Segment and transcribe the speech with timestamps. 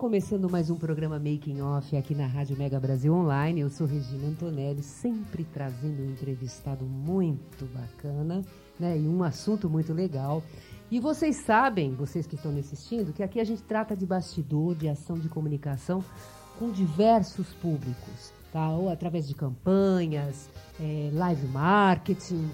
[0.00, 3.60] Começando mais um programa Making Off aqui na Rádio Mega Brasil Online.
[3.60, 8.42] Eu sou Regina Antonelli, sempre trazendo um entrevistado muito bacana
[8.78, 10.42] né, e um assunto muito legal.
[10.90, 14.74] E vocês sabem, vocês que estão me assistindo, que aqui a gente trata de bastidor,
[14.74, 16.02] de ação de comunicação
[16.58, 18.70] com diversos públicos, tá?
[18.70, 20.48] Ou através de campanhas,
[20.80, 22.48] é, live marketing,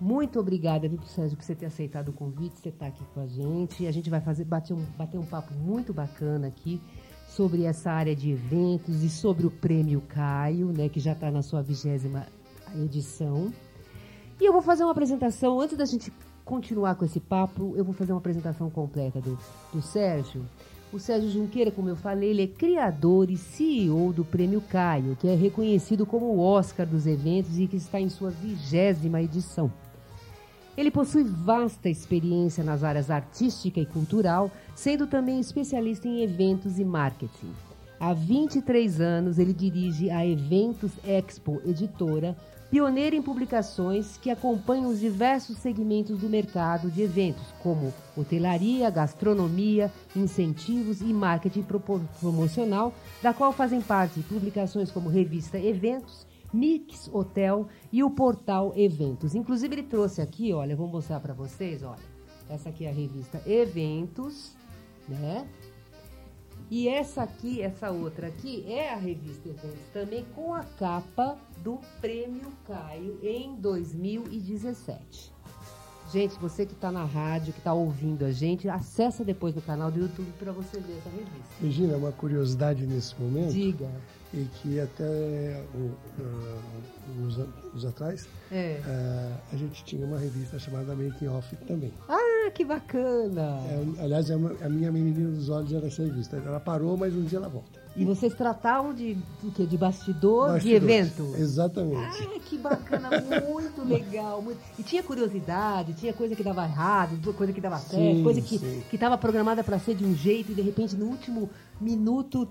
[0.00, 3.20] Muito obrigada, viu, Sérgio, por você ter aceitado o convite, você estar tá aqui com
[3.20, 3.86] a gente.
[3.86, 6.80] A gente vai fazer, bater um, bater um papo muito bacana aqui
[7.28, 11.42] sobre essa área de eventos e sobre o Prêmio Caio, né, que já está na
[11.42, 12.26] sua vigésima
[12.76, 13.52] edição.
[14.40, 16.12] E eu vou fazer uma apresentação, antes da gente
[16.44, 19.36] continuar com esse papo, eu vou fazer uma apresentação completa do,
[19.72, 20.44] do Sérgio.
[20.92, 25.28] O Sérgio Junqueira, como eu falei, ele é criador e CEO do Prêmio Caio, que
[25.28, 29.70] é reconhecido como o Oscar dos eventos e que está em sua vigésima edição.
[30.78, 36.84] Ele possui vasta experiência nas áreas artística e cultural, sendo também especialista em eventos e
[36.84, 37.52] marketing.
[37.98, 42.36] Há 23 anos, ele dirige a Eventos Expo Editora,
[42.70, 49.92] pioneira em publicações que acompanham os diversos segmentos do mercado de eventos, como hotelaria, gastronomia,
[50.14, 51.66] incentivos e marketing
[52.20, 59.34] promocional, da qual fazem parte publicações como revista Eventos, Mix Hotel e o portal Eventos.
[59.34, 62.18] Inclusive ele trouxe aqui, olha, vou mostrar para vocês, olha.
[62.48, 64.56] Essa aqui é a revista Eventos,
[65.08, 65.46] né?
[66.70, 71.78] E essa aqui, essa outra aqui, é a revista Eventos também com a capa do
[72.00, 75.32] Prêmio Caio em 2017.
[76.10, 79.90] Gente, você que está na rádio, que está ouvindo a gente, acessa depois no canal
[79.90, 81.54] do YouTube para você ver essa revista.
[81.60, 83.52] Regina, uma curiosidade nesse momento.
[83.52, 83.90] Diga.
[84.32, 85.90] E que até uh,
[87.18, 88.78] uns anos atrás, é.
[88.84, 91.90] uh, a gente tinha uma revista chamada Making Off também.
[92.06, 93.58] Ah, que bacana!
[93.70, 96.36] É, aliás, é a minha menina dos olhos era essa revista.
[96.36, 97.80] Ela parou, mas um dia ela volta.
[97.96, 99.66] E vocês tratavam de, do quê?
[99.66, 101.34] De bastidor, de evento?
[101.36, 102.22] Exatamente.
[102.22, 103.08] Ah, que bacana,
[103.48, 104.40] muito legal.
[104.40, 104.60] Muito...
[104.78, 109.18] E tinha curiosidade, tinha coisa que dava errado, coisa que dava certo, coisa que estava
[109.18, 111.50] programada para ser de um jeito e de repente no último
[111.80, 112.48] minuto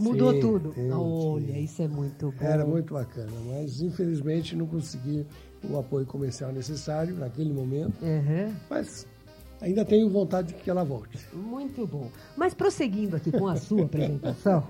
[0.00, 0.72] mudou sim, tudo.
[0.74, 1.60] Sim, Olha, sim.
[1.60, 2.44] isso é muito bom.
[2.44, 5.26] Era muito bacana, mas infelizmente não consegui
[5.68, 8.02] o apoio comercial necessário naquele momento.
[8.02, 8.54] Uhum.
[8.68, 9.06] Mas
[9.60, 11.18] ainda tenho vontade de que ela volte.
[11.32, 12.08] Muito bom.
[12.36, 14.66] Mas prosseguindo aqui com a sua apresentação.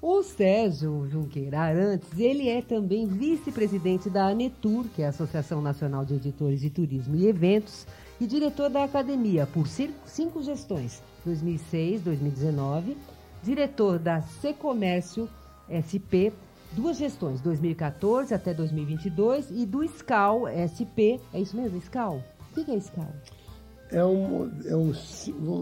[0.00, 6.04] O Sérgio Junqueira Arantes, ele é também vice-presidente da ANETUR, que é a Associação Nacional
[6.04, 7.86] de Editores de Turismo e Eventos,
[8.20, 12.96] e diretor da academia por cinco gestões, 2006, 2019,
[13.42, 15.28] diretor da Secomércio
[15.68, 16.32] SP,
[16.72, 22.22] duas gestões, 2014 até 2022, e do SCAL SP, é isso mesmo, SCAL?
[22.50, 23.12] O que é SCAL?
[23.90, 24.90] É um, é um,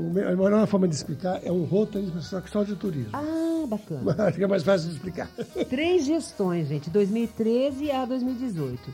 [0.09, 3.11] a melhor forma de explicar é um roteirismo só que só de turismo.
[3.13, 4.15] Ah, bacana.
[4.25, 5.29] Acho que é mais fácil de explicar.
[5.69, 8.93] Três gestões, gente, 2013 a 2018.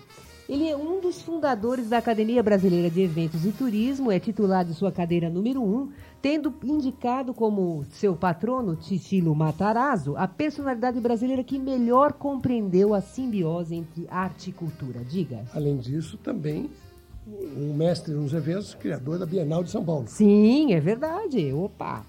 [0.48, 4.74] Ele é um dos fundadores da Academia Brasileira de Eventos e Turismo, é titular de
[4.74, 5.90] sua cadeira número um,
[6.26, 13.76] tendo indicado como seu patrono, Titilo Matarazzo, a personalidade brasileira que melhor compreendeu a simbiose
[13.76, 15.04] entre arte e cultura.
[15.04, 15.44] Diga.
[15.54, 16.68] Além disso, também
[17.56, 20.06] um mestre nos eventos, criador da Bienal de São Paulo.
[20.08, 21.52] Sim, é verdade.
[21.52, 22.04] Opa!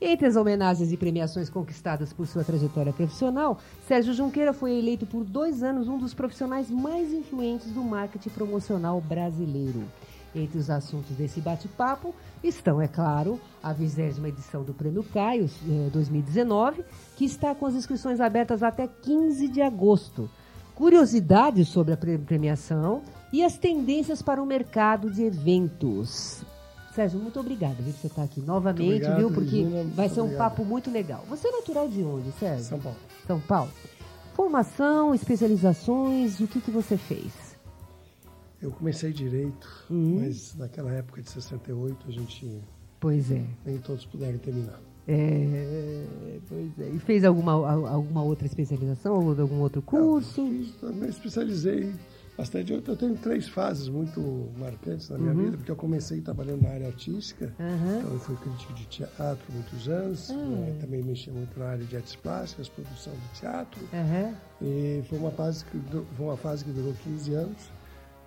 [0.00, 3.58] Entre as homenagens e premiações conquistadas por sua trajetória profissional,
[3.88, 9.00] Sérgio Junqueira foi eleito por dois anos um dos profissionais mais influentes do marketing promocional
[9.00, 9.82] brasileiro.
[10.34, 15.50] Entre os assuntos desse bate-papo estão, é claro, a vigésima edição do Prêmio Caio
[15.92, 16.84] 2019,
[17.16, 20.30] que está com as inscrições abertas até 15 de agosto.
[20.74, 26.42] Curiosidades sobre a premiação e as tendências para o mercado de eventos.
[26.94, 29.30] Sérgio, muito obrigada por você estar aqui novamente, obrigado, viu?
[29.30, 30.50] Porque Regina, vai ser um obrigado.
[30.50, 31.24] papo muito legal.
[31.28, 32.64] Você é natural de onde, Sérgio?
[32.64, 32.98] São Paulo.
[33.26, 33.70] São Paulo.
[34.34, 37.49] Formação, especializações, o que, que você fez?
[38.62, 40.20] Eu comecei direito, Uhum.
[40.20, 42.60] mas naquela época de 68 a gente
[42.98, 43.42] Pois é.
[43.64, 44.78] nem todos puderam terminar.
[45.08, 46.90] É, pois é.
[46.90, 50.40] E fez alguma, al- alguma outra especialização, algum outro curso?
[50.42, 51.92] Eu fiz, eu me especializei
[52.36, 52.72] bastante.
[52.72, 54.20] Eu, eu tenho três fases muito
[54.58, 57.52] marcantes na minha vida, porque eu comecei trabalhando na área artística.
[57.58, 57.98] Uhum.
[57.98, 60.34] Então, eu fui crítico de teatro muitos anos, Ah.
[60.34, 63.80] né, também mexi muito na área de artes plásticas, produção de teatro.
[64.62, 65.78] E foi uma fase que,
[66.16, 67.70] foi uma fase que durou 15 anos.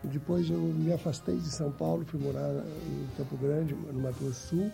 [0.03, 4.47] Depois eu me afastei de São Paulo, fui morar em Campo Grande, no Mato Grosso
[4.47, 4.71] Sul,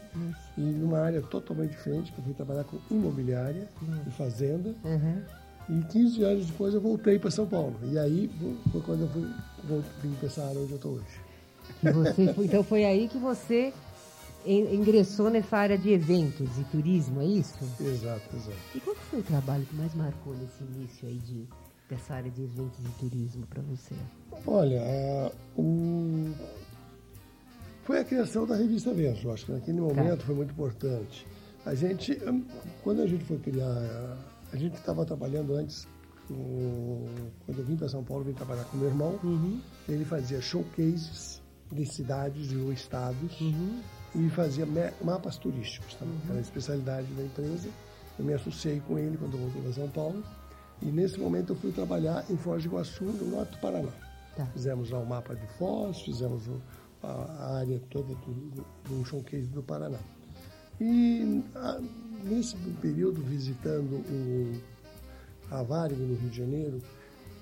[0.57, 3.67] e numa área totalmente diferente, que eu fui trabalhar com imobiliária
[4.07, 4.73] e fazenda.
[4.83, 5.21] Aham.
[5.69, 7.75] E 15 anos depois eu voltei para São Paulo.
[7.83, 8.29] E aí
[8.71, 9.31] foi quando eu fui,
[10.01, 11.21] vim para essa área onde eu estou hoje.
[11.83, 13.71] Você então foi aí que você
[14.45, 17.53] ingressou nessa área de eventos e turismo, é isso?
[17.79, 18.57] Exato, exato.
[18.73, 21.47] E qual foi o trabalho que mais marcou nesse início aí de,
[21.89, 23.95] dessa área de eventos e turismo para você?
[24.45, 24.81] Olha,
[25.57, 26.31] o-
[27.83, 29.29] foi a criação da revista Verso.
[29.31, 31.25] Acho que naquele momento foi muito importante.
[31.65, 32.45] A gente, hum,
[32.83, 34.17] quando a gente foi criar,
[34.51, 35.87] a gente estava trabalhando antes,
[36.27, 39.19] quando eu vim para São Paulo, vim trabalhar com meu irmão.
[39.87, 41.41] Ele fazia showcases
[41.71, 44.65] de cidades ou estados e fazia
[45.03, 46.15] mapas turísticos também.
[46.29, 47.69] Era a especialidade da empresa.
[48.17, 50.23] Eu me associei com ele quando eu voltei para São Paulo.
[50.81, 53.91] E nesse momento eu fui trabalhar em Foz do Iguaçu, no norte do Paraná.
[54.35, 54.45] Tá.
[54.47, 56.61] Fizemos lá o mapa de Foz, fizemos o-
[57.03, 59.99] a, a área toda do, do, do showcase do Paraná.
[60.79, 61.81] E ah,
[62.23, 64.61] nesse período, visitando o,
[65.51, 66.79] a Varig no Rio de Janeiro,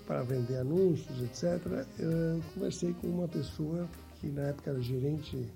[0.07, 3.88] para vender anúncios, etc., eu conversei com uma pessoa
[4.19, 5.51] que na época era gerente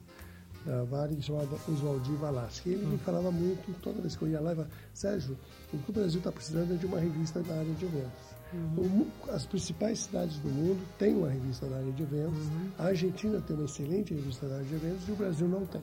[0.66, 2.70] da Varig, chamada Oswaldir Valasque.
[2.70, 5.38] Ele me falava muito, toda vez que eu ia lá, ele falava, Sérgio,
[5.74, 8.32] o que o Brasil está precisando é de uma revista da área de eventos.
[8.54, 12.44] Mu- As principais cidades do mundo têm uma revista da área de eventos,
[12.78, 15.82] a Argentina tem uma excelente revista da área de eventos e o Brasil não tem.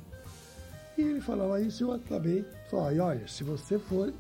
[0.99, 2.45] E ele falava isso e eu acabei,
[2.95, 4.13] "E olha, se você for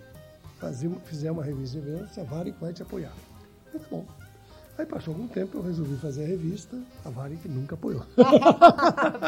[0.58, 3.12] fazer, fizer uma revista de eventos, a Varig vai te apoiar.
[3.72, 4.06] Muito bom.
[4.78, 8.02] Aí passou algum tempo, eu resolvi fazer a revista, a Varig nunca apoiou.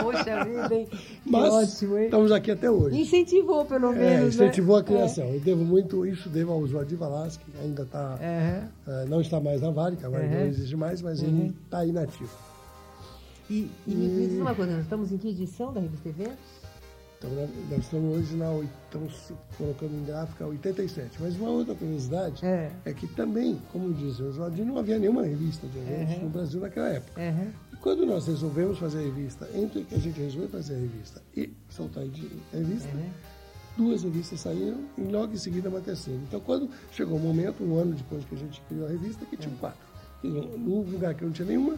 [0.01, 0.87] Poxa vida, hein?
[0.87, 2.05] Que Mas ótimo, hein?
[2.05, 3.01] estamos aqui até hoje.
[3.01, 4.45] Incentivou, pelo É, menos, né?
[4.47, 5.25] incentivou a criação.
[5.27, 9.07] Eu devo muito isso, devo ao Joadir Valasque, que ainda está, Aham.
[9.09, 10.41] não está mais na Varig, a Varig Uhum.
[10.41, 12.31] não existe mais, mas ele está aí nativo.
[13.49, 16.60] E, e me, me diz uma coisa, nós estamos em que edição da revista Eventos?
[17.23, 18.47] Então, nós- estamos hoje na,
[18.87, 21.19] estamos colocando em gráfica 87.
[21.21, 22.73] Mas uma outra curiosidade É.
[22.87, 26.23] é que também, como diz o Joadir, não havia nenhuma revista de eventos Uhum.
[26.25, 27.21] no Brasil naquela época.
[27.21, 27.53] Aham.
[27.75, 31.23] E quando nós resolvemos fazer a revista, entre que a gente resolveu fazer a revista
[31.37, 33.11] e soltar a revista, Uhum.
[33.77, 36.19] duas revistas saíram e logo em seguida uma terceira.
[36.27, 39.37] Então, quando chegou o momento, um ano depois que a gente criou a revista, que
[39.37, 39.43] Uhum.
[39.43, 39.91] tinha quatro.
[40.25, 41.77] E no, lugar que não tinha nenhuma,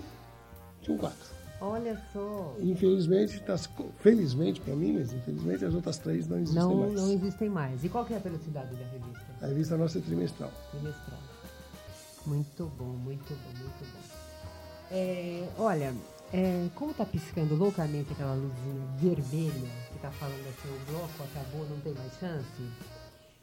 [0.83, 1.42] tinham quatro.
[1.65, 2.57] Olha só.
[2.61, 3.69] Infelizmente, das-
[4.01, 6.95] felizmente para mim, mas infelizmente as outras três não existem Não, mais.
[6.95, 7.85] não existem mais.
[7.85, 9.27] E qual que é a velocidade da revista?
[9.41, 10.51] A revista nossa é trimestral.
[10.73, 11.21] Trimestral.
[12.27, 14.17] Muito bom, muito bom, muito bom.
[14.91, 15.95] É, olha,
[16.33, 21.65] é, como tá piscando loucamente aquela luzinha vermelha que tá falando assim, o bloco acabou,
[21.69, 22.63] não tem mais chance?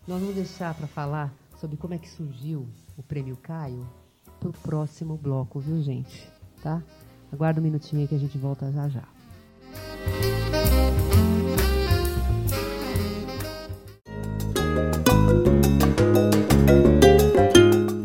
[0.05, 3.87] Nós vamos deixar para falar sobre como é que surgiu o Prêmio Caio
[4.41, 6.29] pro próximo bloco, viu, gente?
[6.61, 6.81] Tá?
[7.31, 9.03] Aguarda um minutinho que a gente volta já já.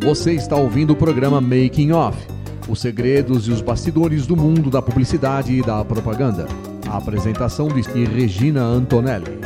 [0.03, 2.17] Você está ouvindo o programa Making Off,
[2.69, 6.47] os segredos e os bastidores do mundo da publicidade e da propaganda.
[6.89, 9.44] A apresentação de Regina Antonelli.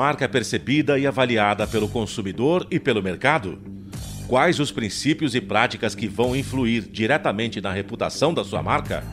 [0.00, 3.58] Marca percebida e avaliada pelo consumidor e pelo mercado?
[4.26, 9.04] Quais os princípios e práticas que vão influir diretamente na reputação da sua marca?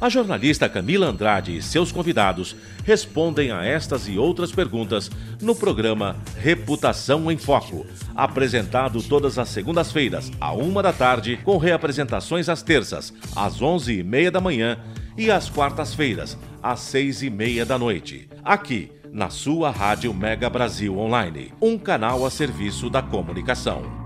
[0.00, 5.10] A jornalista Camila Andrade e seus convidados respondem a estas e outras perguntas
[5.42, 7.84] no programa Reputação em Foco,
[8.14, 14.04] apresentado todas as segundas-feiras, à uma da tarde, com reapresentações às terças, às onze e
[14.04, 14.78] meia da manhã
[15.18, 20.98] e às quartas-feiras, às seis e meia da noite, aqui na sua Rádio Mega Brasil
[20.98, 24.05] Online, um canal a serviço da comunicação.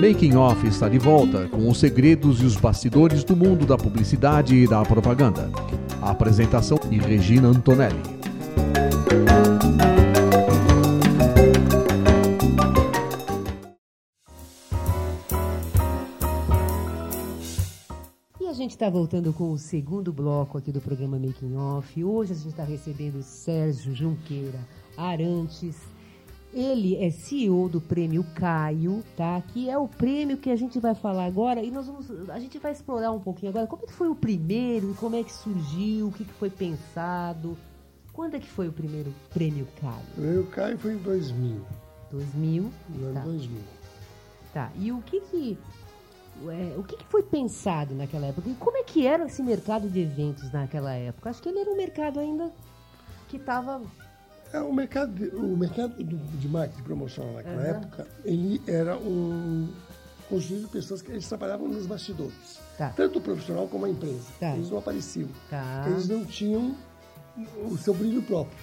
[0.00, 4.56] Making Off está de volta com os segredos e os bastidores do mundo da publicidade
[4.56, 5.50] e da propaganda.
[6.02, 8.00] A apresentação de Regina Antonelli.
[18.40, 22.02] E a gente está voltando com o segundo bloco aqui do programa Making Off.
[22.02, 24.58] Hoje a gente está recebendo Sérgio Junqueira
[24.96, 25.76] Arantes,
[26.52, 29.42] ele é CEO do Prêmio Caio, tá?
[29.52, 32.58] Que é o prêmio que a gente vai falar agora e nós vamos, a gente
[32.58, 36.08] vai explorar um pouquinho agora como é que foi o primeiro, como é que surgiu,
[36.08, 37.56] o que, que foi pensado.
[38.12, 40.02] Quando é que foi o primeiro Prêmio Caio?
[40.12, 41.64] O Prêmio Caio foi em 2000.
[42.10, 42.70] 2000?
[42.88, 43.20] No ano tá.
[43.20, 43.60] 2000.
[44.52, 44.72] Tá.
[44.76, 45.58] E o que que
[46.48, 48.48] é, o que, que, foi pensado naquela época?
[48.48, 51.30] E como é que era esse mercado de eventos naquela época?
[51.30, 52.50] Acho que ele era um mercado ainda
[53.28, 53.82] que estava
[54.52, 57.66] é, o mercado, de, o mercado de marketing promocional naquela uhum.
[57.66, 59.68] época, ele era um
[60.28, 62.58] conjunto de pessoas que eles trabalhavam nos bastidores.
[62.76, 62.90] Tá.
[62.90, 64.26] Tanto o profissional como a empresa.
[64.38, 64.54] Tá.
[64.54, 65.28] Eles não apareciam.
[65.48, 65.84] Tá.
[65.88, 66.74] Eles não tinham
[67.68, 68.56] o seu brilho próprio.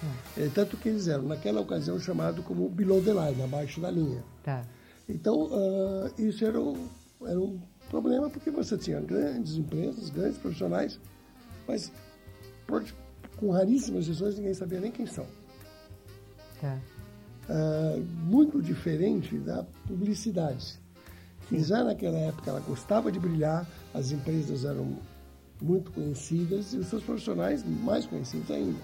[0.00, 0.42] Tá.
[0.42, 4.22] É, tanto que eles eram, naquela ocasião, chamado como below the line, abaixo da linha.
[4.42, 4.62] Tá.
[5.08, 6.88] Então, uh, isso era um,
[7.22, 10.98] era um problema porque você tinha grandes empresas, grandes profissionais,
[11.66, 11.92] mas
[13.42, 15.26] com raríssimas exceções, ninguém sabia nem quem são.
[16.60, 16.78] Tá.
[17.48, 20.78] Uh, muito diferente da publicidade.
[21.48, 21.56] Sim.
[21.56, 24.96] E já naquela época ela gostava de brilhar, as empresas eram
[25.60, 28.78] muito conhecidas e os seus profissionais mais conhecidos ainda.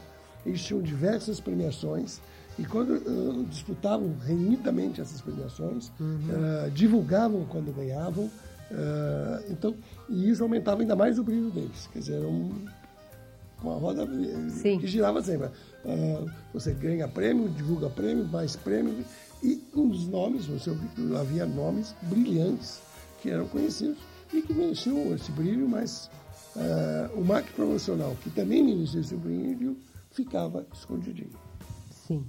[0.45, 2.21] Eles tinham diversas premiações
[2.59, 6.19] e quando uh, disputavam renhidamente essas premiações, uhum.
[6.67, 9.77] uh, divulgavam quando ganhavam, uh, então,
[10.09, 11.89] e isso aumentava ainda mais o brilho deles.
[11.93, 12.67] Quer dizer, era um,
[13.63, 14.07] uma roda
[14.51, 14.79] Sim.
[14.79, 15.49] que girava sempre.
[15.85, 19.05] Uh, você ganha prêmio, divulga prêmio, mais prêmio.
[19.43, 20.77] E uns nomes, você
[21.19, 22.81] havia nomes brilhantes
[23.21, 23.99] que eram conhecidos
[24.33, 26.11] e que mereciam esse brilho, mas
[26.57, 29.77] uh, o marketing promocional, que também merecia esse brilho,
[30.11, 31.31] ficava escondidinho.
[31.91, 32.25] Sim.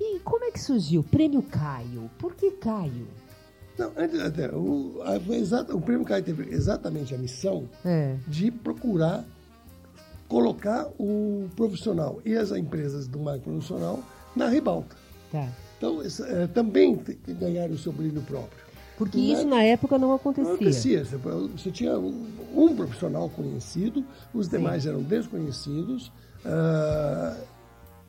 [0.00, 2.10] E como é que surgiu o Prêmio Caio?
[2.18, 3.06] Por que Caio?
[3.78, 3.92] Não,
[4.24, 8.16] até, o, a, o Prêmio Caio teve exatamente a missão é.
[8.26, 9.24] de procurar
[10.28, 14.00] colocar o profissional e as empresas do marketing profissional
[14.34, 14.96] na ribalta.
[15.30, 15.48] Tá.
[15.78, 18.66] Então, é, também ganhar o seu brilho próprio.
[18.96, 20.44] Porque isso na época não acontecia.
[20.44, 21.04] Não acontecia.
[21.04, 24.90] Você, tinha um, um, profissional conhecido, os demais Sim.
[24.90, 26.10] eram desconhecidos.
[26.44, 27.36] Uh,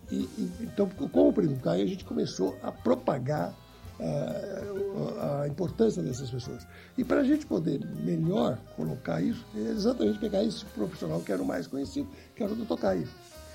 [0.10, 3.54] e, e, então, com o Prêmio Caio, a gente começou a propagar
[4.00, 6.66] a, a importância dessas pessoas.
[6.98, 11.42] E para a gente poder melhor colocar isso, é exatamente pegar esse profissional que era
[11.42, 12.78] o mais conhecido, que era o Dr.
[12.80, 13.08] Caio.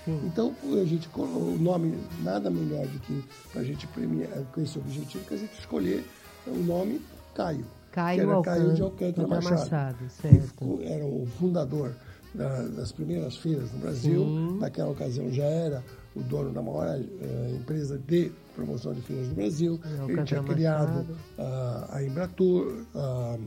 [0.04, 0.20] Sim.
[0.25, 4.78] Então, a gente, o nome nada melhor do que para a gente premiar, com esse
[4.78, 6.04] objetivo, que a gente escolher
[6.46, 7.00] o nome
[7.34, 7.64] Caio.
[7.92, 9.61] Caio, que era Alcântara, Caio de Alcântara Machado.
[9.61, 10.80] Machado certo.
[10.82, 11.92] Era o fundador
[12.34, 14.25] da, das primeiras feiras no Brasil.
[14.25, 14.58] Sim.
[14.58, 15.84] Naquela ocasião já era
[16.14, 19.80] o dono da maior uh, empresa de promoção de feiras do Brasil.
[20.09, 21.06] Ele tinha criado
[21.38, 23.38] a, a Embratur, a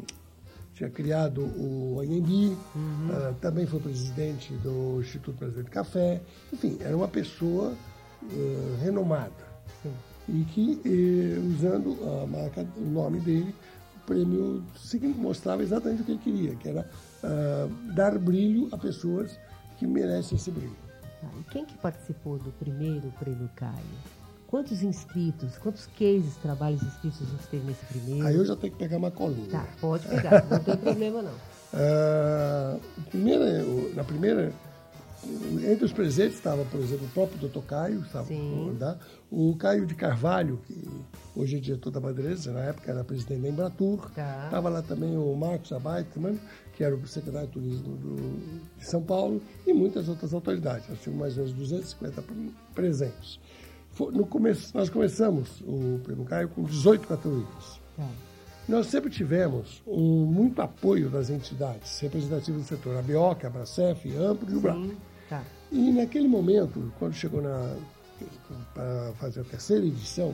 [0.76, 3.08] tinha criado o Anhembi, uhum.
[3.10, 6.22] uh, também foi presidente do Instituto Brasileiro de Café.
[6.52, 7.74] Enfim, era uma pessoa
[8.24, 9.32] uh, renomada.
[9.82, 9.94] Sim.
[10.28, 13.54] E que, eh, usando a marca, o nome dele,
[13.96, 14.64] o prêmio
[15.18, 16.90] mostrava exatamente o que ele queria, que era
[17.24, 19.40] uh, dar brilho a pessoas
[19.78, 20.76] que merecem esse brilho.
[21.24, 23.76] Ah, e quem que participou do primeiro prêmio Caio?
[24.48, 28.28] Quantos inscritos, quantos cases, trabalhos inscritos a gente teve nesse primeiro?
[28.28, 29.50] Aí eu já tenho que pegar uma colinha.
[29.50, 31.34] Tá, pode pegar, não tem problema não.
[31.74, 33.64] Uh, primeira,
[33.96, 34.54] na primeira,
[35.70, 37.60] entre os presentes estava, por exemplo, o próprio Dr.
[37.66, 38.28] Caio, estava,
[38.80, 38.98] tá?
[39.32, 40.88] o Caio de Carvalho, que
[41.36, 44.12] hoje é diretor da Madreza, na época era presidente da Embratur.
[44.12, 44.46] Tá.
[44.46, 46.40] Estava lá também o Marcos Abaitman,
[46.74, 48.16] que era o secretário de Turismo do,
[48.78, 50.88] de São Paulo, e muitas outras autoridades.
[50.88, 52.24] Nós tínhamos mais ou menos 250
[52.74, 53.40] presentes.
[54.00, 57.80] No começo, nós começamos o Prêmio Caio com 18 categorias.
[57.98, 58.04] É.
[58.68, 64.18] Nós sempre tivemos um, muito apoio das entidades representativas do setor, a BIOC, a Bracef,
[64.18, 64.76] a Amplo e o BRA.
[65.30, 65.44] Tá.
[65.72, 67.42] E naquele momento, quando chegou
[68.74, 70.34] para fazer a terceira edição,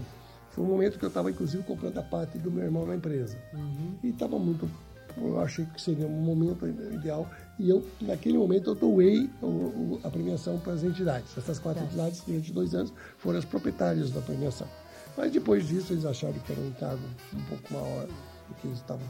[0.52, 3.38] foi um momento que eu estava, inclusive, comprando a parte do meu irmão na empresa.
[3.54, 3.96] Uhum.
[4.04, 4.70] E estava muito
[5.18, 7.28] eu achei que seria um momento ideal
[7.60, 11.38] e eu, naquele momento, eu doei o, a premiação para as entidades.
[11.38, 11.86] Essas quatro é.
[11.86, 14.68] entidades, durante dois anos, foram as proprietárias da premiação.
[15.16, 17.04] Mas depois disso, eles acharam que era um encargo
[17.34, 19.06] um pouco maior do que eles estavam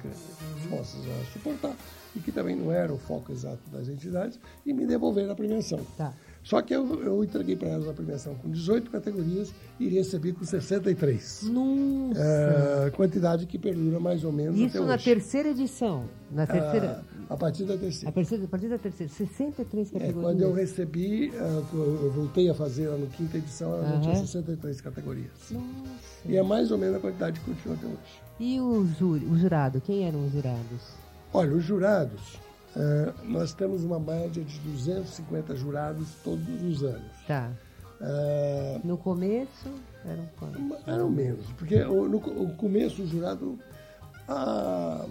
[0.57, 1.75] dispostos a suportar
[2.15, 5.79] e que também não era o foco exato das entidades e me devolveram a premiação.
[5.97, 6.13] Tá.
[6.43, 10.43] Só que eu, eu entreguei para elas a premiação com 18 categorias e recebi com
[10.43, 11.43] 63.
[11.43, 12.19] Nossa!
[12.19, 15.05] É, quantidade que perdura mais ou menos Isso na hoje.
[15.05, 16.05] terceira edição?
[16.31, 17.03] Na terceira...
[17.29, 18.09] Ah, a partir da terceira.
[18.09, 20.17] A partir, a partir da terceira, 63 é, categorias.
[20.17, 24.01] É, quando eu recebi, uh, eu voltei a fazer na quinta edição, eu uhum.
[24.01, 25.31] tinha 63 categorias.
[25.51, 25.65] Nossa!
[26.25, 28.21] E é mais ou menos a quantidade que continua até hoje.
[28.39, 29.79] E o, júri, o jurado?
[29.79, 30.81] Quem eram os jurados?
[31.31, 32.39] Olha, os jurados
[32.75, 37.11] Uh, nós temos uma média de 250 jurados todos os anos.
[37.27, 37.51] Tá.
[37.99, 39.69] Uh, no começo
[40.05, 40.87] eram quantos?
[40.87, 43.59] Eram menos, porque o, no o começo o jurado,
[44.27, 45.05] ah,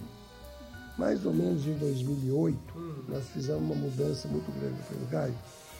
[0.98, 3.04] mais ou menos em 2008, hum.
[3.08, 5.34] nós fizemos uma mudança muito grande no Prêmio Caio,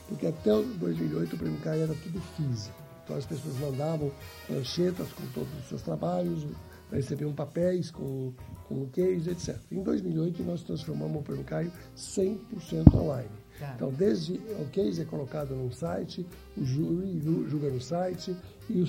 [0.09, 2.77] porque até 2008 o Prêmio Caio era tudo físico.
[3.03, 4.13] Então as pessoas mandavam
[4.47, 6.47] pranchetas com todos os seus trabalhos,
[6.91, 8.33] recebiam papéis com
[8.71, 9.57] com o case, etc.
[9.73, 13.29] Em 2008, nós transformamos o Prêmio Caio 100% online.
[13.59, 13.73] Tá.
[13.75, 16.25] Então, desde o case é colocado no site,
[16.57, 18.35] o júri julga no site
[18.71, 18.87] e, o,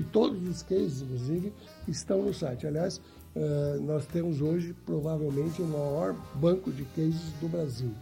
[0.00, 1.52] e, todos os cases, inclusive,
[1.86, 2.66] estão no site.
[2.66, 7.92] Aliás, uh, nós temos hoje, provavelmente, o maior banco de cases do Brasil.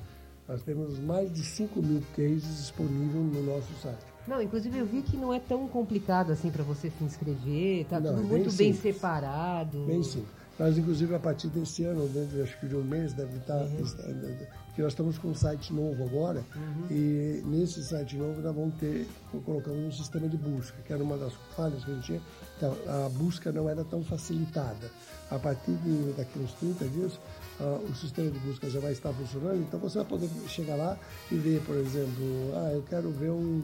[0.46, 4.07] Nós temos mais de 5 mil cases disponíveis no nosso site.
[4.28, 7.98] Não, inclusive eu vi que não é tão complicado assim para você se inscrever, tá
[7.98, 9.86] não, tudo é muito bem, bem separado.
[9.86, 10.38] Bem simples.
[10.58, 13.62] Nós, inclusive, a partir desse ano, dentro acho que de um mês, deve estar.
[13.62, 14.36] Uhum.
[14.74, 16.86] Que nós estamos com um site novo agora, uhum.
[16.90, 19.08] e nesse site novo nós vamos ter,
[19.44, 22.20] colocamos um sistema de busca, que era uma das falhas que a gente tinha.
[22.56, 24.90] Então, a busca não era tão facilitada.
[25.30, 27.12] A partir de, daqui uns 30 dias,
[27.60, 30.96] uh, o sistema de busca já vai estar funcionando, então você vai poder chegar lá
[31.30, 33.62] e ver, por exemplo, ah, eu quero ver um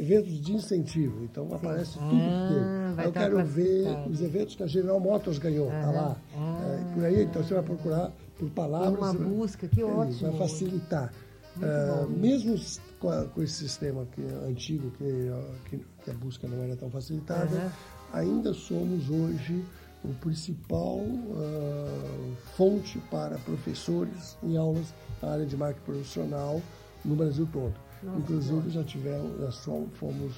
[0.00, 1.24] eventos de incentivo.
[1.24, 1.54] Então Sim.
[1.54, 3.04] aparece tudo ah, que tem.
[3.04, 6.16] Eu quero ver os eventos que a General Motors ganhou, ah, tá lá.
[6.34, 8.98] Ah, é, por aí, então você vai procurar por palavras.
[8.98, 10.30] Uma busca, que ótimo.
[10.32, 11.12] Vai facilitar.
[11.56, 12.56] Uh, mesmo
[13.00, 15.30] com, a, com, esse sistema que, antigo, que,
[15.68, 17.70] que, que, a busca não era tão facilitada, uhum.
[18.12, 19.62] ainda somos hoje
[20.04, 26.62] o principal uh, fonte para professores em aulas na área de marketing profissional
[27.04, 27.74] no Brasil todo.
[28.02, 30.34] Nossa, Inclusive já tivemos, já fomos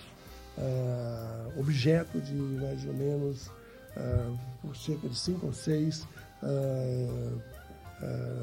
[0.58, 6.06] uh, objeto de mais ou menos uh, por cerca de cinco ou seis
[6.42, 7.40] uh,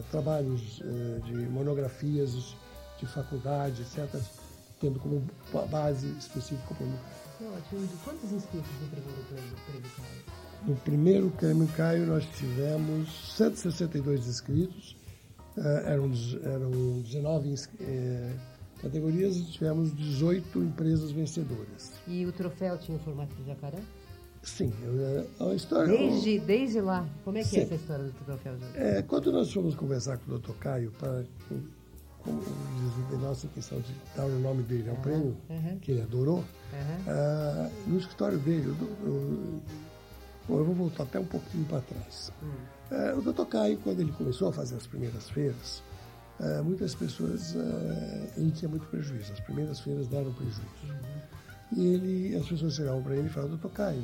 [0.10, 0.82] trabalhos
[1.26, 2.56] de monografias
[2.98, 4.08] de faculdade, etc.,
[4.80, 5.22] tendo como
[5.70, 6.98] base específica o prêmio
[7.38, 7.90] Caio.
[8.06, 10.66] Quantos inscritos no primeiro prêmio Caio?
[10.66, 14.96] No primeiro prêmio Caio nós tivemos 162 inscritos,
[15.58, 16.10] eram,
[16.42, 18.40] eram 19 inscritos
[18.82, 21.92] categorias e tivemos 18 empresas vencedoras.
[22.08, 23.80] E o troféu tinha o formato de jacaré?
[24.42, 24.72] Sim,
[25.40, 25.98] a história.
[25.98, 28.56] Desde, desde lá, como é que é essa história do troféu?
[28.74, 30.54] É, quando nós fomos conversar com o Dr.
[30.54, 31.26] Caio, para
[32.24, 35.80] como diz, nossa questão de dar o nome dele ao uhum, prêmio, uhum.
[35.80, 36.44] que ele adorou, uhum.
[37.08, 39.62] uh, no escritório dele, eu, eu,
[40.50, 42.32] eu, vou voltar até um pouquinho para trás.
[42.92, 43.46] Uh, o Dr.
[43.46, 45.82] Caio, quando ele começou a fazer as primeiras feiras,
[46.40, 49.32] uh, muitas pessoas, uh, ele tinha muito prejuízo.
[49.34, 50.62] As primeiras feiras deram prejuízo.
[51.76, 54.04] E ele, as pessoas chegavam para ele e falavam, doutor Caio,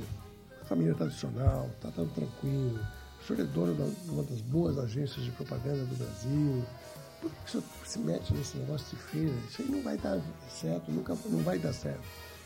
[0.65, 2.80] família tradicional, está tão tranquilo,
[3.21, 6.63] o senhor é dono de uma das boas agências de propaganda do Brasil,
[7.21, 9.34] por que o senhor se mete nesse negócio de feira?
[9.50, 12.04] Isso aí não vai dar certo, nunca não vai dar certo.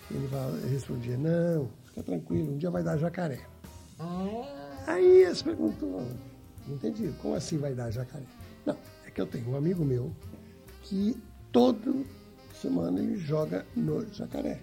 [0.10, 3.41] Ele vai, respondia, não, fica tranquilo, um dia vai dar jacaré.
[3.99, 6.08] Ah, Aí eles perguntam,
[6.67, 8.23] não entendi, como assim vai dar jacaré?
[8.65, 10.12] Não, é que eu tenho um amigo meu
[10.84, 11.17] que
[11.51, 11.93] toda
[12.53, 14.60] semana ele joga no jacaré.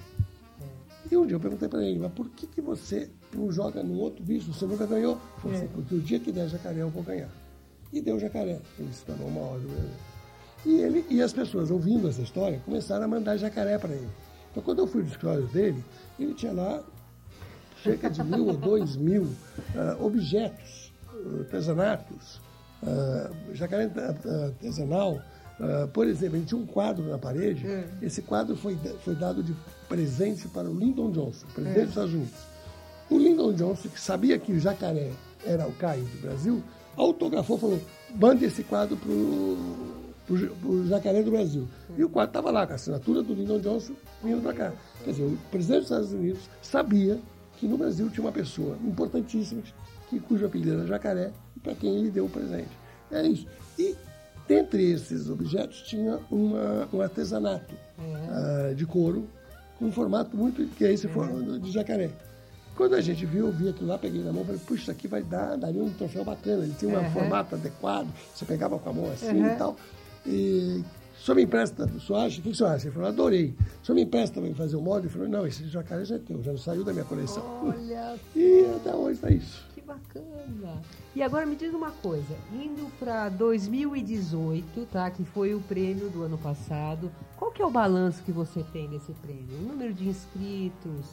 [1.11, 3.99] E um dia eu perguntei para ele, mas por que, que você não joga num
[3.99, 4.53] outro bicho?
[4.53, 5.21] Você nunca ganhou?
[5.45, 7.29] Ele assim, porque o dia que der jacaré eu vou ganhar.
[7.92, 8.59] E deu jacaré.
[8.79, 9.62] Ele se tornou uma hora.
[10.64, 14.09] E, ele, e as pessoas ouvindo essa história começaram a mandar jacaré para ele.
[14.51, 15.85] Então quando eu fui no escritório dele,
[16.19, 16.83] ele tinha lá
[17.85, 19.29] cerca de mil ou dois mil
[19.77, 20.92] ah, objetos,
[21.40, 22.40] artesanatos,
[22.85, 25.21] ah, jacaré ah, artesanal.
[25.61, 27.65] Ah, por exemplo, ele tinha um quadro na parede.
[28.03, 29.55] Esse quadro foi, foi dado de
[29.89, 32.35] presente para o Lyndon Johnson, presidente dos Estados Unidos.
[33.09, 35.12] O Lyndon Johnson, que sabia que o jacaré
[35.45, 36.62] era o Caio do Brasil,
[36.97, 37.81] autografou e falou:
[38.15, 41.69] mande esse quadro para o jacaré do Brasil.
[41.97, 44.73] E o quadro estava lá, com a assinatura do Lyndon Johnson, vindo para cá.
[45.05, 47.19] Quer dizer, o presidente dos Estados Unidos sabia
[47.59, 49.62] que no Brasil tinha uma pessoa importantíssima,
[50.09, 52.71] que, cujo apelido era jacaré, e para quem ele deu o presente.
[53.11, 53.47] É isso.
[53.79, 53.95] E
[54.49, 59.27] dentre esses objetos tinha uma, um artesanato ah, de couro,
[59.79, 60.66] com um formato muito.
[60.77, 62.11] que é esse formato de jacaré.
[62.77, 64.90] Quando a gente viu, eu vi aquilo lá, peguei na mão e falei, puxa, isso
[64.90, 66.62] aqui vai dar, daria um troféu bacana.
[66.62, 69.77] Ele tinha um formato adequado, você pegava com a mão assim e tal.
[70.27, 70.85] E
[71.19, 72.38] o senhor me empresta, o senhor acha?
[72.38, 72.87] O que o senhor acha?
[72.87, 73.55] Ele falou, adorei.
[73.83, 75.07] O senhor me empresta para fazer o molde?
[75.07, 77.42] Ele falou, não, esse jacaré já é teu, já não saiu da minha coleção.
[77.62, 79.66] olha E até hoje está isso.
[79.87, 80.83] Que bacana.
[81.14, 86.22] E agora me diz uma coisa, indo para 2018, tá, que foi o prêmio do
[86.25, 89.57] ano passado, qual que é o balanço que você tem desse prêmio?
[89.59, 91.07] O número de inscritos,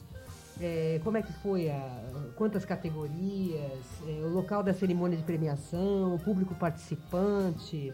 [0.59, 2.03] é, como é que foi, a,
[2.36, 7.93] quantas categorias, é, o local da cerimônia de premiação, o público participante?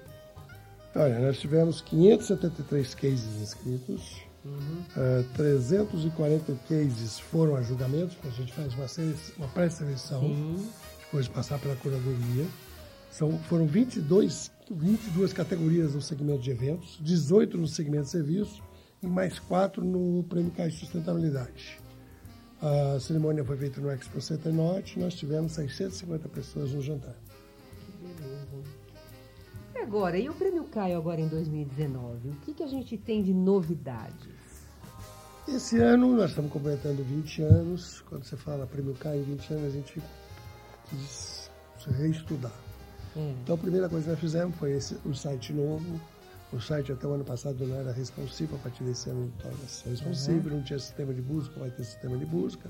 [0.95, 4.28] Olha, nós tivemos 573 cases inscritos,
[4.95, 10.21] ah, 340 cases foram a julgamento, que a gente faz uma, sele- uma pré-seleção,
[10.99, 12.45] depois de passar pela curadoria.
[13.12, 18.62] São, foram 22, 22 categorias no segmento de eventos, 18 no segmento de serviços
[19.02, 21.80] e mais 4 no Prêmio Caixa de Sustentabilidade.
[22.62, 27.15] A cerimônia foi feita no Expo Center Norte, nós tivemos 650 pessoas no jantar.
[29.89, 32.30] Agora, e o prêmio Caio agora em 2019?
[32.30, 34.30] O que, que a gente tem de novidades?
[35.47, 37.99] Esse ano nós estamos completando 20 anos.
[38.02, 39.99] Quando você fala Prêmio Caio em 20 anos, a gente
[40.91, 41.49] quis
[41.97, 42.54] reestudar.
[43.17, 43.34] É.
[43.41, 45.99] Então a primeira coisa que nós fizemos foi esse, o site novo.
[46.54, 50.52] O site até o ano passado não era responsivo, a partir desse ano torna-se responsivo,
[50.52, 52.69] não tinha sistema de busca, vai ter sistema de busca.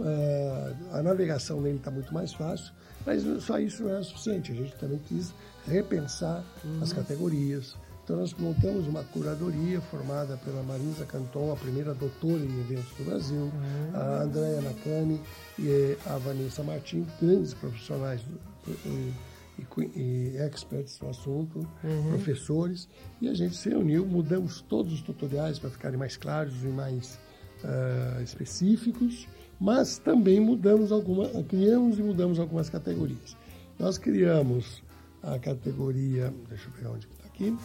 [0.00, 2.72] Ah, a navegação nele está muito mais fácil,
[3.04, 4.52] mas só isso não era suficiente.
[4.52, 5.32] A gente também quis
[5.68, 6.44] repensar
[6.82, 7.76] as categorias.
[8.04, 13.04] Então nós montamos uma curadoria formada pela Marisa Canton, a primeira doutora em eventos do
[13.04, 13.50] Brasil,
[13.92, 15.20] a Andrea Nakami
[15.58, 18.40] e a Vanessa Martins, grandes profissionais do-
[18.86, 19.12] e,
[19.58, 21.66] e e experts no assunto,
[22.10, 22.88] professores,
[23.20, 27.18] e a gente se reuniu, mudamos todos os tutoriais para ficarem mais claros e mais
[27.64, 29.26] ah, específicos,
[29.60, 33.36] mas também mudamos algumas, criamos e mudamos algumas categorias.
[33.78, 34.80] Nós criamos
[35.22, 37.56] a categoria, deixa eu pegar onde está aqui,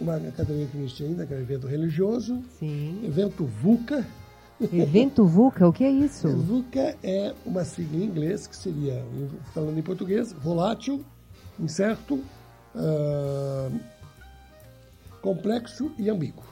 [0.00, 3.00] uma categoria que não existia ainda, que era evento religioso, Sim.
[3.04, 4.06] evento VUCA.
[4.60, 6.28] Evento VUCA, o que é isso?
[6.36, 9.04] VUCA é uma sigla em inglês que seria,
[9.54, 11.04] falando em português, volátil,
[11.58, 12.20] incerto,
[12.74, 13.70] ah,
[15.20, 16.44] complexo e ambíguo.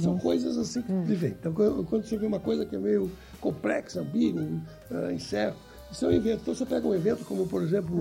[0.00, 1.32] São coisas assim que vivem.
[1.32, 3.10] Então, quando você vê uma coisa que é meio
[3.40, 4.60] complexa, ambíguo,
[4.90, 5.58] ah, incerto,
[5.90, 6.40] isso é um evento.
[6.42, 7.96] Então, você pega um evento como, por exemplo,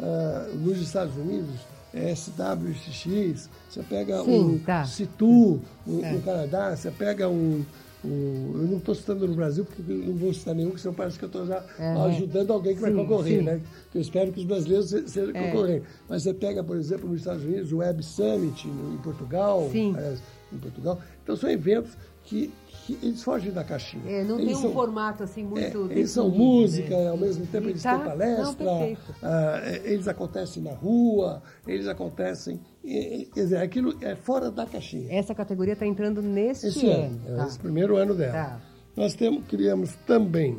[0.00, 1.54] ah, nos Estados Unidos,
[1.92, 4.84] é SWXX, você pega Sim, um tá.
[4.84, 7.64] Situ, no, no Canadá, você pega um.
[8.04, 10.94] um- eu não estou citando no Brasil, porque eu não vou citar nenhum, porque senão
[10.94, 12.04] parece que eu estou já Aham.
[12.06, 13.44] ajudando alguém que vai Sim, concorrer, sim.
[13.44, 13.60] né?
[13.92, 15.50] Que eu espero que os brasileiros se- sejam É.
[15.50, 15.88] concorrentes.
[16.08, 21.00] Mas você pega, por exemplo, nos Estados Unidos, o Web Summit em Portugal, em Portugal.
[21.22, 21.90] Então são eventos
[22.30, 22.50] que,
[22.86, 24.02] que eles fogem da caixinha.
[24.08, 25.90] É, não Eles tem um são- formato assim é, muito.
[25.92, 27.08] eles são música, né?
[27.08, 31.42] ao mesmo tempo E eles tá- têm palestra, Não, ah, é, eles acontecem na rua,
[31.66, 32.60] eles acontecem.
[32.84, 35.12] e- Quer dizer, aquilo é fora da caixinha.
[35.12, 37.20] Essa categoria está entrando neste Esse ano, ano.
[37.26, 37.46] é tá?
[37.48, 38.32] esse primeiro ano dela.
[38.32, 38.60] Tá.
[38.96, 40.58] Nós temos, criamos também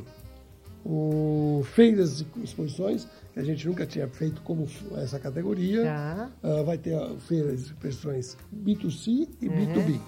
[0.86, 5.84] o feiras de exposições, que a gente nunca tinha feito como essa categoria.
[5.84, 6.30] Tá.
[6.44, 9.56] Ah, vai ter feiras de exposições B2C e Uhum.
[9.56, 10.00] B2B.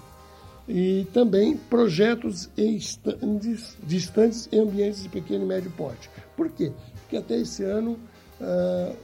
[0.66, 6.10] E também projetos em estandes, de estandes em ambientes de pequeno e médio porte.
[6.36, 6.72] Por quê?
[7.02, 7.98] Porque até esse ano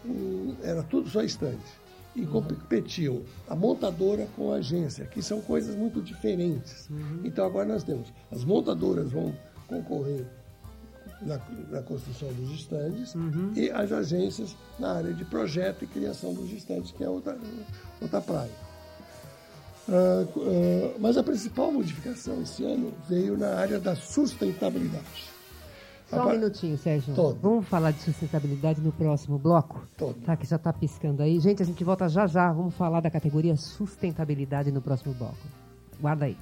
[0.05, 1.59] um, era tudo só estande.
[2.17, 6.89] E competiam a montadora com a agência, que são coisas muito diferentes.
[7.25, 9.33] Então agora nós temos, as montadoras vão
[9.69, 10.27] concorrer
[11.23, 11.39] na,
[11.71, 13.15] na construção dos estandes
[13.55, 17.39] e as agências na área de projeto e criação dos estandes, que é outra,
[18.01, 18.70] outra praia.
[19.89, 25.31] Ah, ah, mas a principal modificação esse ano veio na área da sustentabilidade.
[26.09, 27.15] Só um minutinho, Sérgio.
[27.15, 27.39] Todo.
[27.41, 29.87] Vamos falar de sustentabilidade no próximo bloco?
[29.97, 30.15] Todo.
[30.23, 31.39] Tá, que já está piscando aí.
[31.39, 32.53] Gente, a gente volta já já.
[32.53, 35.39] Vamos falar da categoria sustentabilidade no próximo bloco.
[36.01, 36.37] Guarda aí.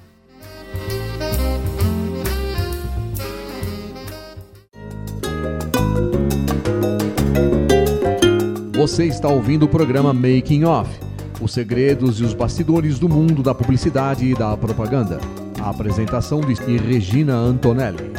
[8.78, 11.00] Você está ouvindo o programa Making Off,
[11.40, 15.20] os segredos e os bastidores do mundo da publicidade e da propaganda.
[15.60, 18.12] A apresentação de Regina Antonelli.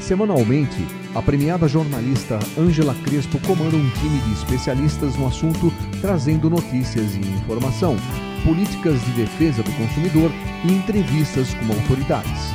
[0.00, 7.16] Semanalmente, a premiada jornalista Ângela Crespo comanda um time de especialistas no assunto, trazendo notícias
[7.16, 7.96] e informação,
[8.44, 10.30] políticas de defesa do consumidor
[10.64, 12.54] e entrevistas com autoridades.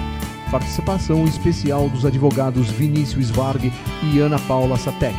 [0.50, 3.70] Participação especial dos advogados Vinícius Varg
[4.02, 5.18] e Ana Paula Satek.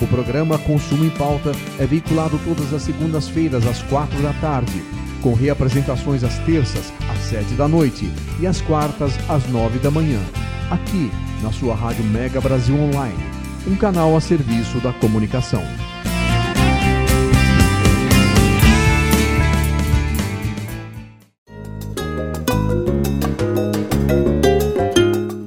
[0.00, 4.82] O programa Consumo em Pauta é veiculado todas as segundas-feiras às quatro da tarde,
[5.22, 10.20] com reapresentações às terças às sete da noite e às quartas às nove da manhã,
[10.70, 11.10] aqui
[11.42, 13.18] na sua Rádio Mega Brasil Online,
[13.66, 15.62] um canal a serviço da comunicação.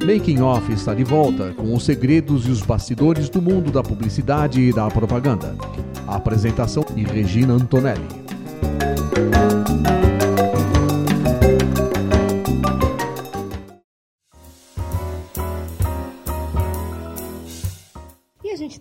[0.06, 4.60] Making Off está de volta com os segredos e os bastidores do mundo da publicidade
[4.60, 5.56] e da propaganda.
[6.08, 8.08] A apresentação de Regina Antonelli.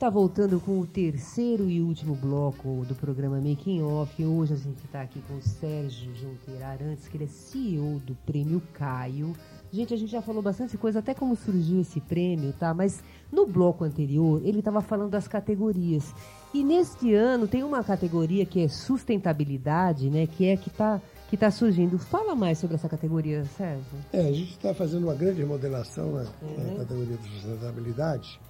[0.09, 4.25] Está voltando com o terceiro e último bloco do programa Making Off.
[4.25, 8.15] Hoje a gente está aqui com o Sérgio Junqueira Arantes, que ele é CEO do
[8.25, 9.35] Prêmio Caio.
[9.71, 12.73] Gente, a gente já falou bastante coisa, até como surgiu esse prêmio, tá?
[12.73, 16.15] Mas no bloco anterior, ele estava falando das categorias.
[16.55, 20.27] E neste ano tem uma categoria que é sustentabilidade, né?
[20.27, 21.99] Que é que está que tá surgindo.
[21.99, 23.85] Fala mais sobre essa categoria, Sérgio.
[24.11, 28.41] É, a gente está fazendo uma grande remodelação na, na categoria de sustentabilidade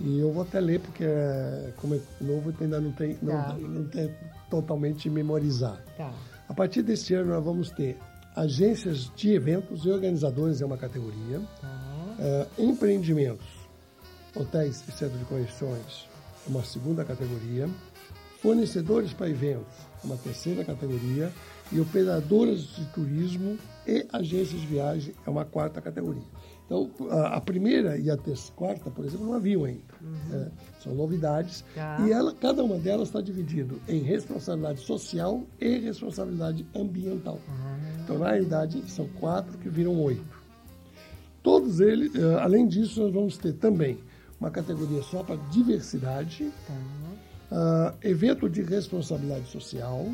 [0.00, 3.54] e eu vou até ler porque é, como é novo ainda não tem, não, Tá.
[3.58, 4.14] não tem
[4.50, 5.80] totalmente memorizado.
[5.96, 6.12] Tá.
[6.48, 7.96] A partir deste ano nós vamos ter
[8.34, 12.14] agências de eventos e organizadores é uma categoria, Tá.
[12.20, 13.46] é, empreendimentos,
[14.34, 16.06] hotéis e centros de convenções
[16.46, 17.68] é uma segunda categoria,
[18.40, 21.32] fornecedores para eventos uma terceira categoria
[21.70, 26.22] e operadoras de turismo e agências de viagem é uma quarta categoria.
[26.64, 28.18] Então, a, a primeira e a
[28.54, 29.82] quarta, por exemplo, não haviam ainda.
[30.32, 30.50] É,
[30.82, 31.64] são novidades.
[31.74, 31.98] Tá.
[32.04, 37.38] E ela, cada uma delas está dividida em responsabilidade social e responsabilidade ambiental.
[38.02, 40.24] Então, na realidade, são quatro que viram oito.
[41.40, 44.00] Todos eles, eh, além disso, nós vamos ter também
[44.40, 46.52] uma categoria só para diversidade,
[47.50, 50.06] ah, evento de responsabilidade social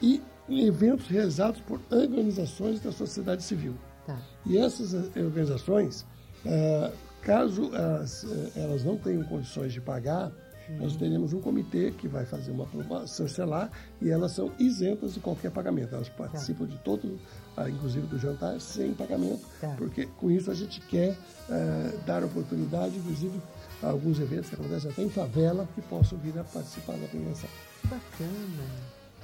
[0.00, 3.74] e eventos realizados por organizações da sociedade civil.
[4.06, 4.18] Tá.
[4.44, 6.04] E essas organizações,
[6.46, 6.90] ah,
[7.22, 10.32] caso as, eh, elas não tenham condições de pagar,
[10.78, 15.20] nós teremos um comitê que vai fazer uma aprovação, chancelar, e elas são isentas de
[15.20, 15.94] qualquer pagamento.
[15.94, 17.18] Elas participam de todo,
[17.56, 19.74] ah, inclusive do jantar, sem pagamento, Tá.
[19.76, 21.16] porque com isso a gente quer
[21.50, 23.40] eh, dar oportunidade, inclusive,
[23.82, 27.48] alguns eventos que acontecem até em favela, que possam vir a participar da premiação.
[27.84, 28.30] Bacana.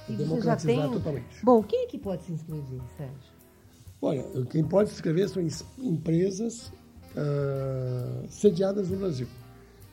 [0.07, 0.91] E você já Democratizar tem.
[0.91, 1.43] totalmente.
[1.45, 3.39] Bom, quem é que pode se inscrever, Sérgio?
[4.01, 6.71] Olha, quem pode se inscrever são es- empresas
[7.15, 9.27] ah, sediadas no Brasil.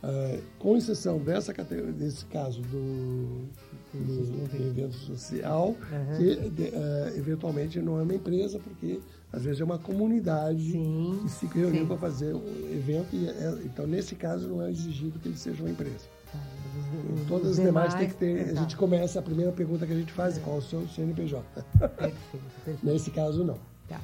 [0.02, 3.48] Ah, com exceção dessa categoria, desse caso do,
[3.92, 5.74] do evento social,
[6.16, 9.00] que de- ah, eventualmente não é uma empresa, porque
[9.37, 13.14] Às vezes é uma comunidade Sim, que se reuniu para fazer um evento.
[13.14, 16.07] E é- então, nesse caso, não é exigido que ele seja uma empresa.
[16.35, 18.38] Os- os- Todas as demais tem que ter.
[18.38, 18.61] A exato.
[18.61, 21.44] gente começa, a primeira pergunta que a gente faz é qual é o seu CNPJ.
[21.79, 22.16] Perfeito,
[22.64, 22.87] perfeito.
[22.87, 23.59] Nesse caso, não.
[23.87, 24.01] Tá.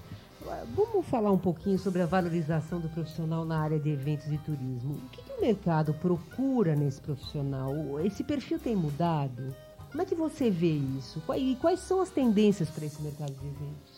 [0.77, 4.95] Vamos falar um pouquinho sobre a valorização do profissional na área de eventos e turismo.
[4.95, 7.73] O que, que o mercado procura nesse profissional?
[8.05, 9.55] Esse perfil tem mudado?
[9.91, 11.23] Como é que você vê isso?
[11.37, 13.92] E quais são as tendências para esse mercado de eventos?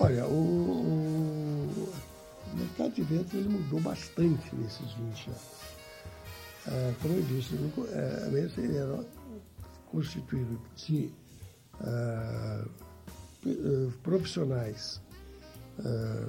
[0.00, 1.92] Olha, o, o-
[2.56, 5.40] mercado de eventos ele mudou bastante nesses 20 anos.
[6.66, 7.54] Ah, como eu disse,
[7.92, 9.04] eh, mesmo ele era
[9.90, 11.10] constituído de
[11.80, 12.64] ah,
[13.46, 15.00] eh, profissionais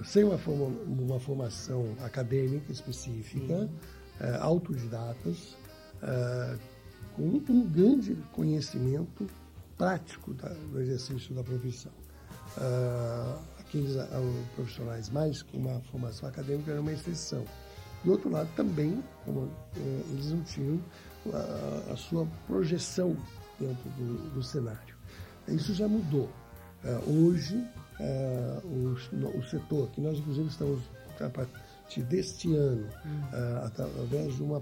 [0.06, 3.68] sem uma, forma- uma formação acadêmica específica,
[4.20, 5.56] ah, autodidatas,
[7.16, 9.28] com um grande conhecimento
[9.78, 11.92] prático da- do exercício da profissão.
[13.70, 14.08] Aqueles ah,
[14.56, 17.46] profissionais mais com uma formação acadêmica era uma exceção.
[18.04, 20.80] Do outro lado, também, como, eh, eles não tinham
[21.32, 23.16] a, a sua projeção
[23.60, 24.96] dentro do, do cenário.
[25.48, 26.28] Isso já mudou.
[26.84, 27.64] Ah, hoje,
[28.00, 30.82] ah, o, o setor, que nós inclusive estamos,
[31.20, 32.88] a partir deste ano,
[33.32, 34.62] ah, através de uma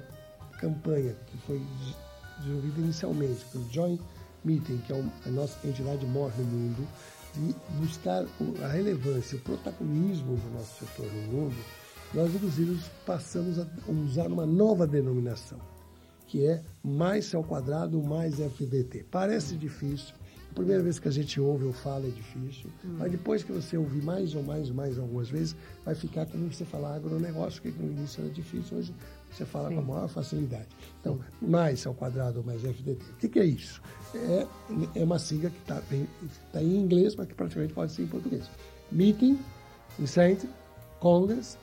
[0.60, 1.96] campanha que foi de-
[2.40, 4.02] desenvolvida inicialmente pelo Joint
[4.44, 6.88] Meeting, que é a nossa entidade maior no mundo,
[7.36, 8.26] de buscar
[8.64, 11.56] a relevância, o protagonismo do nosso setor no mundo,
[12.14, 15.60] nós inclusive passamos a usar uma nova denominação,
[16.28, 19.06] que é mais C ao quadrado mais FDT.
[19.12, 20.16] Parece difícil,
[20.52, 23.78] a primeira vez que a gente ouve ou fala é difícil, mas depois que você
[23.78, 27.70] ouvir mais ou mais ou mais algumas vezes, vai ficar como você falar agronegócio, que
[27.70, 28.94] no início era difícil, hoje
[29.32, 30.68] você fala com a maior facilidade.
[31.00, 33.04] Então, mais ao quadrado mais FDT.
[33.12, 33.82] O que, que é isso?
[34.16, 34.48] É,
[34.96, 35.82] é uma sigla que está
[36.52, 38.50] tá em inglês, mas que praticamente pode ser em português.
[38.92, 39.40] Meeting,
[40.00, 40.52] Incentive,
[41.00, 41.58] Congress,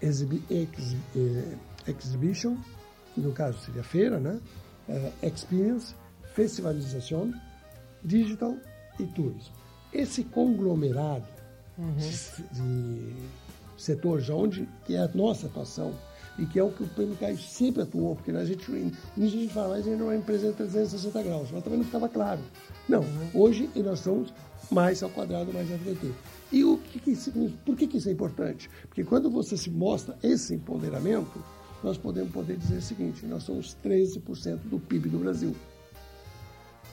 [0.00, 2.56] ex, eh, Exhibition,
[3.14, 4.40] que no caso seria feira, né?
[4.88, 5.94] Eh, experience,
[6.34, 7.32] Festivalização,
[8.02, 8.56] Digital
[8.98, 9.54] e Turismo.
[9.92, 11.26] Esse conglomerado
[11.96, 13.14] de, de
[13.76, 15.94] setores onde que é a nossa atuação
[16.38, 18.64] e que é o que o PMK sempre atuou, porque a gente,
[19.16, 21.86] a gente fala, mas gente não é uma empresa de 360 graus, mas também não
[21.86, 22.40] ficava claro.
[22.88, 24.32] Não, hoje nós somos
[24.70, 26.12] mais ao quadrado, mais FDT.
[26.52, 27.60] E o que, que significa?
[27.64, 28.70] Por que, que isso é importante?
[28.88, 31.42] Porque quando você se mostra esse empoderamento,
[31.82, 35.54] nós podemos poder dizer o seguinte: nós somos 13% do PIB do Brasil.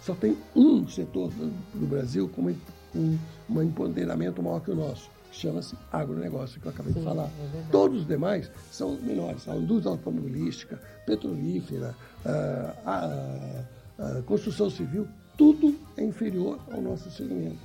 [0.04, 2.54] Só tem um setor do, do Brasil com,
[2.94, 3.18] com
[3.50, 7.30] um empoderamento maior que o nosso, chama-se agronegócio, que eu acabei de falar.
[7.72, 9.48] Todos os demais são menores.
[9.48, 11.96] A indústria automobilística, petrolífera,
[12.26, 17.58] ah, a, a- a construção civil, tudo é inferior ao nosso segmento.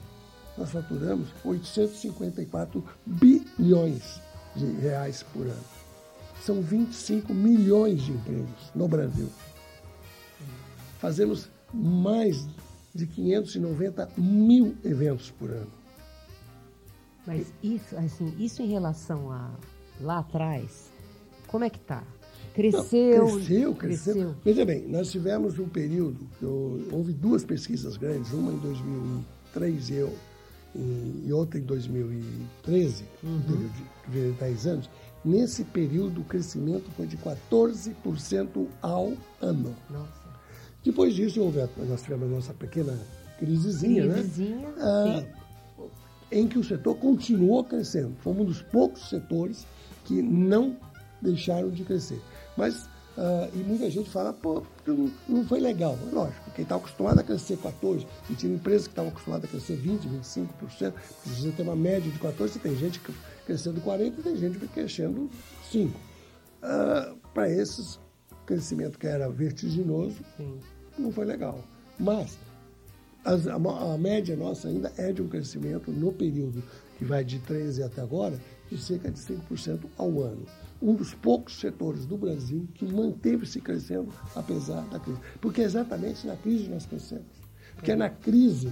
[0.57, 4.21] Nós faturamos 854 bilhões
[4.55, 5.65] de reais por ano.
[6.43, 9.29] São 25 milhões de empregos no Brasil.
[10.99, 12.47] Fazemos mais
[12.95, 15.71] de 590 mil eventos por ano.
[17.27, 19.51] Mas isso, assim, isso em relação a
[20.01, 20.91] lá atrás,
[21.47, 22.03] como é que tá?
[22.03, 24.35] Não, Cresceu, cresceu, cresceu.
[24.45, 29.95] Veja bem, nós tivemos um período, eu- houve duas pesquisas grandes, uma em 2003 e,
[29.95, 30.13] eu,
[30.75, 33.73] e, e outra em 2013, um período
[34.09, 34.91] de, de 10 anos.
[35.25, 39.75] Nesse período, o crescimento foi de 14% ao ano.
[39.89, 40.23] Nossa.
[40.85, 42.99] Depois disso, houve a- nós tivemos a nossa pequena
[43.39, 44.15] crisezinha, né?
[44.15, 45.25] Crisezinha, Ah.
[46.33, 48.15] Em que o setor continuou crescendo.
[48.21, 49.67] Foi um dos poucos setores
[50.05, 50.77] que não
[51.21, 52.21] deixaram de crescer.
[52.57, 54.63] Mas, ah, e muita gente fala, pô,
[55.29, 55.97] não, foi legal.
[56.11, 59.49] É Lógico, quem está acostumado a crescer 14%, e tinha empresas que estavam acostumadas a
[59.49, 60.93] crescer 20%, 25%, porque
[61.25, 63.01] se você tem uma média de 14%, você tem gente
[63.47, 65.31] crescendo 40% e tem gente crescendo
[65.71, 65.91] 5%.
[67.35, 67.97] Para esses,
[68.31, 70.59] o crescimento que era vertiginoso, Sim.
[70.99, 71.59] não foi legal.
[71.99, 72.39] Mas
[73.25, 76.63] as- a, a média nossa ainda é de um crescimento no período
[76.99, 78.39] que vai de 13 até agora,
[78.71, 80.47] de cerca de 5% ao ano.
[80.81, 85.21] Um dos poucos setores do Brasil que manteve-se crescendo apesar da crise.
[85.41, 87.27] Porque é exatamente na crise nós crescemos.
[87.75, 88.71] Porque é na crise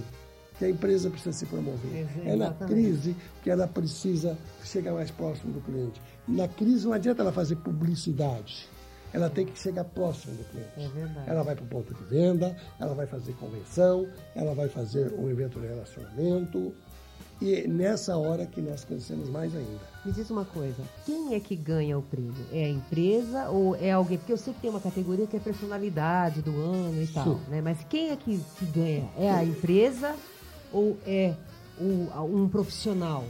[0.57, 2.05] que a empresa precisa se promover.
[2.25, 6.01] É na crise que ela precisa chegar mais próximo do cliente.
[6.27, 8.67] Na crise não adianta ela fazer publicidade.
[9.13, 10.69] Ela tem que chegar próximo do cliente.
[10.77, 11.29] É verdade.
[11.29, 15.29] Ela vai para o ponto de venda, ela vai fazer convenção, ela vai fazer um
[15.29, 16.73] evento de relacionamento.
[17.41, 19.79] E é nessa hora que nós crescemos mais ainda.
[20.05, 22.33] Me diz uma coisa, quem é que ganha o prêmio?
[22.53, 24.19] É a empresa ou é alguém?
[24.19, 27.59] Porque eu sei que tem uma categoria que é personalidade do ano e tal, né?
[27.59, 29.09] Mas quem é que, que ganha?
[29.17, 30.15] É a empresa
[30.71, 31.33] ou é
[31.79, 33.23] o- um profissional?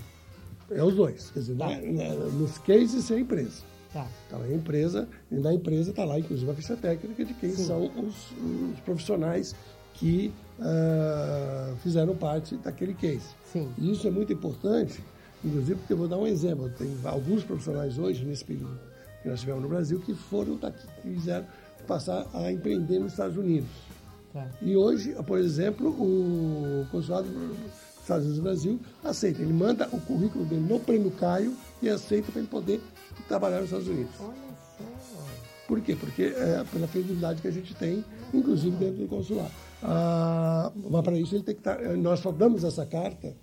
[0.69, 1.31] É os dois.
[1.31, 3.63] Quer dizer, na- na- nos cases é a empresa.
[3.93, 4.07] Tá.
[4.27, 7.65] Então, a empresa, e na empresa está lá, inclusive, a ficha técnica de quem Sim.
[7.65, 8.31] são os,
[8.73, 9.53] os profissionais
[9.95, 13.27] que ah, fizeram parte daquele case.
[13.51, 13.69] Sim.
[13.77, 15.03] E isso é muito importante,
[15.43, 16.69] inclusive porque eu vou dar um exemplo.
[16.77, 18.79] Tem alguns profissionais hoje, nesse período
[19.21, 21.45] que nós tivemos no Brasil, que foram daqui, que quiseram
[21.87, 23.69] passar a empreender nos Estados Unidos.
[24.31, 24.47] Tá.
[24.61, 29.41] E hoje, por exemplo, o consulado dos Estados Unidos do Brasil aceita.
[29.41, 32.81] Ele manda o currículo dele no Prêmio Caio e aceita para ele poder
[33.27, 34.11] trabalhar nos Estados Unidos.
[34.19, 34.33] Olha
[34.99, 35.23] só.
[35.67, 35.95] Por quê?
[35.95, 38.03] Porque é pela credibilidade que a gente tem,
[38.33, 39.51] inclusive dentro do consulado.
[39.83, 41.79] Ah, mas para isso ele tem que estar.
[41.97, 43.33] Nós só damos essa carta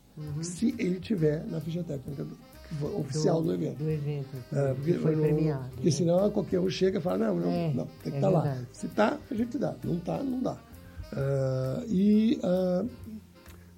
[0.43, 3.79] se ele tiver na ficha técnica do- oficial do, evento.
[3.79, 4.29] Do evento.
[4.53, 5.69] É, que foi não- premiado.
[5.71, 5.91] Porque né?
[5.91, 8.41] senão qualquer um chega e fala, não, não, É, não, tem que é estar lá.
[8.43, 8.67] verdade.
[8.73, 9.75] Se está, a gente dá.
[9.83, 10.57] Não está, não dá.
[11.15, 12.85] Ah, e ah,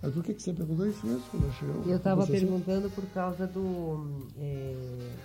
[0.03, 1.23] mas por que, que você perguntou isso mesmo?
[1.31, 4.07] quando eu cheguei- Eu estava perguntando por causa do.
[4.39, 4.75] é,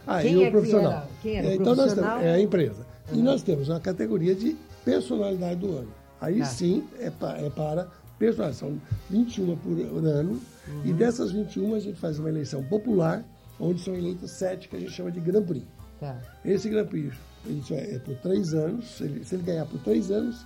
[0.06, 0.92] Ah, quem e o é que profissional?
[0.92, 2.18] era- quem era É, o então nós profissional?
[2.20, 2.86] temos, é a empresa.
[3.14, 5.88] E nós temos uma categoria de personalidade do ano.
[6.20, 6.46] Aí Tá.
[6.46, 8.58] sim é, pa- é para personalidade.
[8.60, 10.42] São 21 por ano.
[10.84, 10.98] E Uhum.
[10.98, 13.24] dessas 21 a gente faz uma eleição popular,
[13.60, 15.66] onde são eleitas sete que a gente chama de Grand Prix.
[16.00, 16.18] Tá.
[16.44, 17.14] Esse Grand Prix
[17.48, 18.98] isso é, é por três anos.
[18.98, 20.44] Se ele, se ele ganhar por três anos,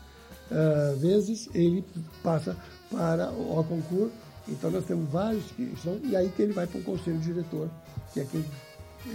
[0.52, 1.84] ah, vezes, ele
[2.24, 2.56] passa
[2.92, 4.12] para o, concurso.
[4.48, 7.70] Então nós temos vários que são, e aí que ele vai para o conselho diretor,
[8.14, 8.46] que é aquele,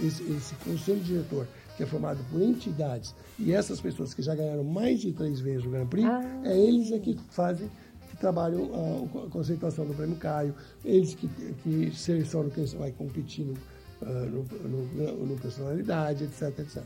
[0.01, 4.63] esse, esse conselho diretor que é formado por entidades e essas pessoas que já ganharam
[4.63, 6.23] mais de três vezes o Grand Prix, Ah.
[6.45, 7.69] é eles é que fazem
[8.09, 10.55] que trabalham a, a conceituação do prêmio Caio,
[10.85, 11.27] eles que,
[11.63, 13.53] que selecionam quem vai competir no,
[14.03, 16.81] ah, no, no- no personalidade, etc, etc.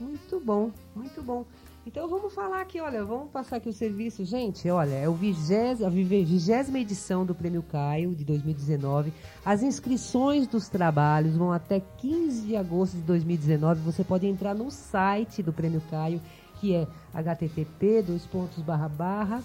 [0.00, 1.44] Muito bom, muito bom.
[1.86, 4.24] Então vamos falar aqui, olha, vamos passar aqui o serviço.
[4.24, 9.12] Gente, olha, é o vigésima, a vive- vigésima edição do Prêmio Caio de 2019.
[9.44, 13.80] As inscrições dos trabalhos vão até 15 de agosto de 2019.
[13.80, 16.20] Você pode entrar no site do Prêmio Caio,
[16.60, 19.42] que é http dois pontos barra barra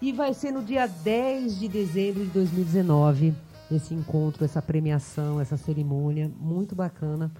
[0.00, 3.34] E vai ser no dia 10 de dezembro de 2019,
[3.70, 7.30] esse encontro, essa premiação, essa cerimônia muito bacana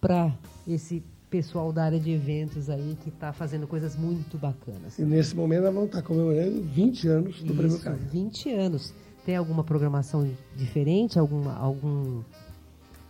[0.00, 0.32] para
[0.66, 4.98] esse pessoal da área de eventos aí que está fazendo coisas muito bacanas.
[4.98, 7.98] E nesse momento nós vamos estar comemorando 20 anos do Prêmio Isso, Caio.
[8.10, 8.94] 20 anos.
[9.26, 11.18] Tem alguma programação diferente?
[11.18, 12.22] Alguma, algum...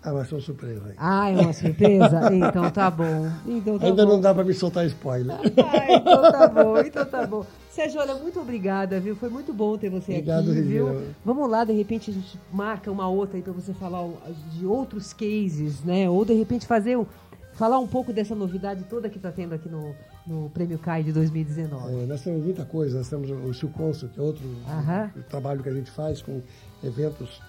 [0.03, 0.95] Ah, mas são surpresa aí.
[0.97, 2.31] Ah, é uma surpresa?
[2.33, 3.29] então tá bom.
[3.47, 4.13] Então tá Ainda bom.
[4.13, 5.37] não dá para me soltar spoiler.
[5.37, 7.45] Ah, então tá bom, então tá bom.
[7.71, 9.15] Sérgio, olha, muito obrigada, viu?
[9.17, 10.87] Foi muito bom ter você Obrigado, aqui, viu?
[10.87, 11.15] Regina.
[11.25, 14.09] Vamos lá, de repente a gente marca uma outra aí para você falar
[14.53, 16.09] de outros cases, né?
[16.09, 17.07] Ou de repente fazer um,
[17.55, 19.95] falar um pouco dessa novidade toda que tá tendo aqui no,
[20.27, 22.03] no Prêmio CAI de 2019.
[22.03, 25.11] É, nós temos muita coisa, nós temos o Silconsul, que é outro Aham.
[25.29, 26.41] trabalho que a gente faz com
[26.83, 27.41] eventos,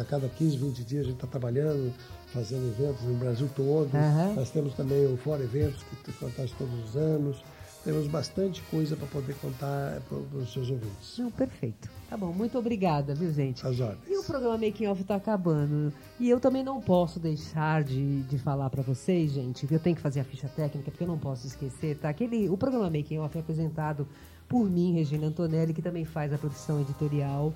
[0.00, 1.92] a cada 15, 20 dias a gente está trabalhando,
[2.32, 3.94] fazendo eventos no Brasil todo.
[3.94, 4.34] Aham.
[4.34, 7.42] Nós temos também o Fora Eventos, que acontece todos os anos.
[7.84, 11.18] Temos bastante coisa para poder contar para os seus ouvintes.
[11.18, 11.88] Não, perfeito.
[12.10, 13.64] Tá bom, muito obrigada, viu, gente?
[13.64, 14.08] As ordens.
[14.08, 15.92] E o programa Making Off tá acabando.
[16.18, 19.94] E eu também não posso deixar de, de falar para vocês, gente, que eu tenho
[19.94, 22.08] que fazer a ficha técnica, porque eu não posso esquecer, tá?
[22.08, 24.06] Aquele, o programa Making Off é apresentado
[24.48, 27.52] por mim, Regina Antonelli, que também faz a produção editorial.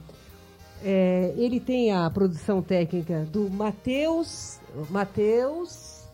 [0.83, 4.59] É, ele tem a produção técnica do Matheus.
[4.89, 6.05] Matheus.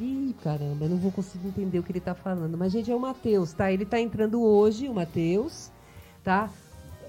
[0.00, 2.56] Ih, caramba, eu não vou conseguir entender o que ele tá falando.
[2.56, 3.72] Mas, gente, é o Matheus, tá?
[3.72, 5.70] Ele tá entrando hoje, o Matheus,
[6.22, 6.50] tá?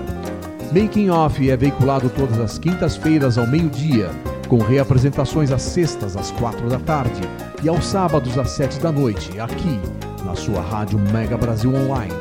[0.73, 4.11] Making Off é veiculado todas as quintas-feiras ao meio-dia,
[4.49, 7.21] com reapresentações às sextas às quatro da tarde
[7.63, 9.79] e aos sábados às sete da noite, aqui
[10.25, 12.15] na sua rádio Mega Brasil Online,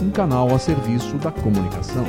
[0.00, 2.06] um canal a serviço da comunicação.